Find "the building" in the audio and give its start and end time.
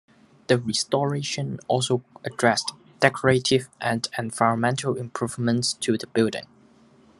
5.95-6.47